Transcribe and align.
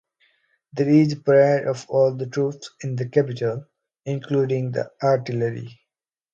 There 0.73 0.89
is 0.89 1.13
a 1.13 1.17
parade 1.19 1.67
of 1.67 1.85
all 1.87 2.15
the 2.15 2.25
troops 2.25 2.71
in 2.81 2.95
the 2.95 3.07
capital, 3.07 3.67
including 4.03 4.71
the 4.71 4.89
artillery. 5.03 5.79